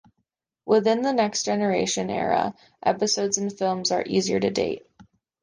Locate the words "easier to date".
4.03-4.83